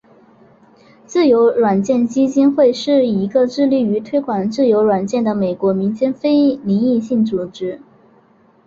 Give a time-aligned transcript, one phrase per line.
[1.05, 7.79] 自由软件基金会是一个致力于推广自由软件的美国民间非营利性组织。